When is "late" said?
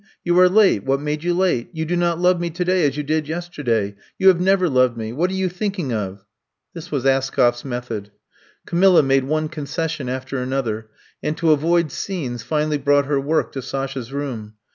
0.49-0.83, 1.35-1.69